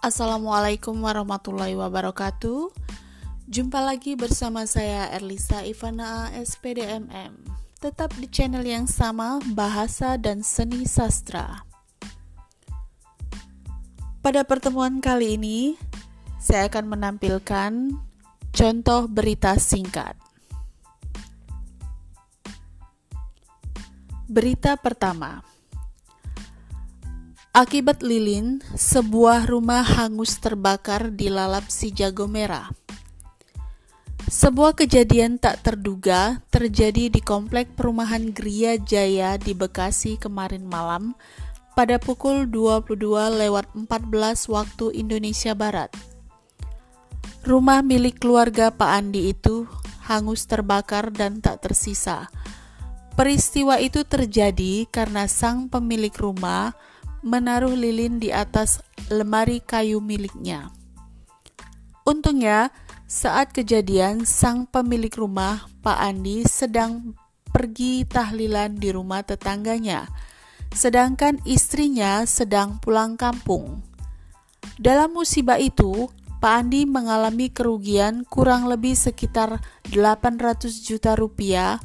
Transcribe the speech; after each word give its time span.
Assalamualaikum 0.00 0.96
warahmatullahi 1.04 1.76
wabarakatuh. 1.76 2.72
Jumpa 3.52 3.84
lagi 3.84 4.16
bersama 4.16 4.64
saya 4.64 5.12
Erlisa 5.12 5.60
Ivana 5.60 6.32
SPDMM. 6.40 7.36
Tetap 7.84 8.16
di 8.16 8.24
channel 8.24 8.64
yang 8.64 8.88
sama, 8.88 9.44
Bahasa 9.52 10.16
dan 10.16 10.40
Seni 10.40 10.88
Sastra. 10.88 11.68
Pada 14.24 14.40
pertemuan 14.48 15.04
kali 15.04 15.36
ini, 15.36 15.76
saya 16.40 16.72
akan 16.72 16.96
menampilkan 16.96 17.92
contoh 18.56 19.04
berita 19.04 19.60
singkat. 19.60 20.16
Berita 24.24 24.80
pertama. 24.80 25.44
Akibat 27.50 28.06
lilin, 28.06 28.62
sebuah 28.78 29.50
rumah 29.50 29.82
hangus 29.82 30.38
terbakar 30.38 31.10
di 31.10 31.26
lalap 31.26 31.66
si 31.66 31.90
jago 31.90 32.30
merah. 32.30 32.70
Sebuah 34.30 34.78
kejadian 34.78 35.34
tak 35.34 35.66
terduga 35.66 36.46
terjadi 36.54 37.10
di 37.10 37.18
komplek 37.18 37.74
perumahan 37.74 38.30
Gria 38.30 38.78
Jaya 38.78 39.34
di 39.34 39.50
Bekasi 39.50 40.14
kemarin 40.14 40.62
malam 40.62 41.18
pada 41.74 41.98
pukul 41.98 42.46
22 42.46 42.94
lewat 43.42 43.66
14 43.74 44.46
waktu 44.46 44.94
Indonesia 44.94 45.50
Barat. 45.50 45.90
Rumah 47.42 47.82
milik 47.82 48.22
keluarga 48.22 48.70
Pak 48.70 48.90
Andi 48.94 49.34
itu 49.34 49.66
hangus 50.06 50.46
terbakar 50.46 51.10
dan 51.10 51.42
tak 51.42 51.66
tersisa. 51.66 52.30
Peristiwa 53.18 53.82
itu 53.82 54.06
terjadi 54.06 54.86
karena 54.86 55.26
sang 55.26 55.66
pemilik 55.66 56.14
rumah 56.14 56.78
menaruh 57.20 57.76
lilin 57.76 58.20
di 58.20 58.32
atas 58.32 58.80
lemari 59.12 59.60
kayu 59.60 60.00
miliknya. 60.00 60.72
Untungnya, 62.04 62.72
saat 63.10 63.52
kejadian, 63.52 64.24
sang 64.24 64.64
pemilik 64.70 65.12
rumah, 65.12 65.66
Pak 65.84 65.98
Andi, 65.98 66.46
sedang 66.46 67.18
pergi 67.50 68.06
tahlilan 68.06 68.78
di 68.78 68.94
rumah 68.94 69.26
tetangganya, 69.26 70.06
sedangkan 70.70 71.42
istrinya 71.44 72.22
sedang 72.24 72.78
pulang 72.78 73.18
kampung. 73.18 73.82
Dalam 74.78 75.12
musibah 75.12 75.58
itu, 75.58 76.08
Pak 76.40 76.54
Andi 76.56 76.88
mengalami 76.88 77.52
kerugian 77.52 78.24
kurang 78.24 78.64
lebih 78.64 78.96
sekitar 78.96 79.60
800 79.92 80.72
juta 80.80 81.12
rupiah 81.12 81.76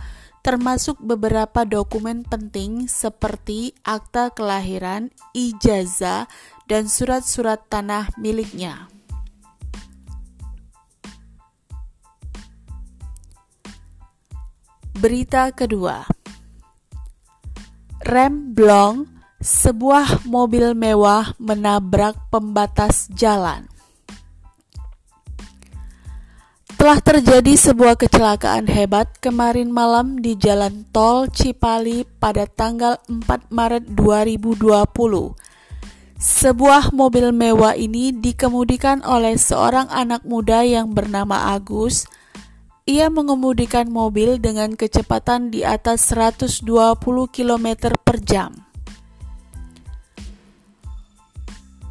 termasuk 0.46 1.02
beberapa 1.02 1.66
dokumen 1.66 2.22
penting 2.22 2.86
seperti 2.86 3.74
akta 3.82 4.30
kelahiran, 4.30 5.10
ijazah, 5.34 6.30
dan 6.70 6.86
surat-surat 6.86 7.66
tanah 7.66 8.14
miliknya. 8.22 8.86
Berita 14.94 15.50
kedua. 15.50 16.06
Rem 18.06 18.54
blong, 18.54 19.10
sebuah 19.42 20.30
mobil 20.30 20.78
mewah 20.78 21.34
menabrak 21.42 22.22
pembatas 22.30 23.10
jalan. 23.10 23.66
Telah 26.86 27.02
terjadi 27.02 27.58
sebuah 27.58 27.98
kecelakaan 27.98 28.70
hebat 28.70 29.18
kemarin 29.18 29.74
malam 29.74 30.22
di 30.22 30.38
Jalan 30.38 30.86
Tol 30.94 31.26
Cipali 31.34 32.06
pada 32.06 32.46
tanggal 32.46 33.02
4 33.10 33.26
Maret 33.50 33.90
2020. 33.90 34.94
Sebuah 36.14 36.94
mobil 36.94 37.34
mewah 37.34 37.74
ini 37.74 38.14
dikemudikan 38.14 39.02
oleh 39.02 39.34
seorang 39.34 39.90
anak 39.90 40.30
muda 40.30 40.62
yang 40.62 40.94
bernama 40.94 41.58
Agus. 41.58 42.06
Ia 42.86 43.10
mengemudikan 43.10 43.90
mobil 43.90 44.38
dengan 44.38 44.78
kecepatan 44.78 45.50
di 45.50 45.66
atas 45.66 46.14
120 46.14 46.70
km 47.34 47.68
per 47.98 48.22
jam. 48.22 48.54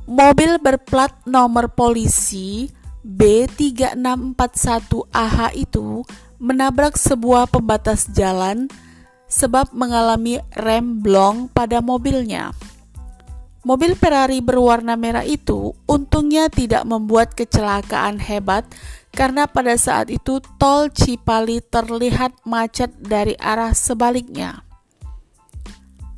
Mobil 0.07 0.63
berplat 0.63 1.27
nomor 1.27 1.75
polisi 1.75 2.84
B3641AH 3.05 5.53
itu 5.53 6.01
menabrak 6.41 6.97
sebuah 6.97 7.53
pembatas 7.53 8.09
jalan 8.09 8.73
sebab 9.29 9.77
mengalami 9.77 10.41
rem 10.57 11.05
blong 11.05 11.53
pada 11.53 11.85
mobilnya. 11.85 12.57
Mobil 13.65 13.97
Ferrari 13.97 14.45
berwarna 14.45 14.97
merah 14.97 15.25
itu 15.25 15.73
untungnya 15.89 16.53
tidak 16.53 16.85
membuat 16.85 17.33
kecelakaan 17.33 18.21
hebat 18.21 18.69
karena 19.13 19.49
pada 19.49 19.77
saat 19.77 20.13
itu 20.13 20.41
tol 20.61 20.93
Cipali 20.93 21.65
terlihat 21.65 22.45
macet 22.45 22.93
dari 23.01 23.33
arah 23.41 23.73
sebaliknya. 23.73 24.61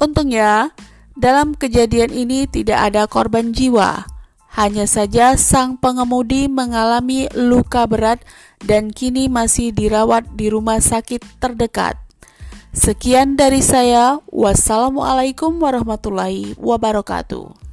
Untungnya, 0.03 0.75
dalam 1.15 1.55
kejadian 1.55 2.11
ini 2.11 2.51
tidak 2.51 2.91
ada 2.91 3.07
korban 3.07 3.55
jiwa 3.55 4.16
hanya 4.57 4.89
saja 4.89 5.37
sang 5.37 5.77
pengemudi 5.77 6.49
mengalami 6.49 7.29
luka 7.37 7.85
berat 7.85 8.25
dan 8.65 8.89
kini 8.89 9.29
masih 9.29 9.69
dirawat 9.69 10.25
di 10.33 10.49
rumah 10.49 10.81
sakit 10.81 11.21
terdekat. 11.37 12.01
Sekian 12.73 13.37
dari 13.37 13.61
saya. 13.61 14.21
Wassalamualaikum 14.33 15.61
warahmatullahi 15.61 16.57
wabarakatuh. 16.57 17.66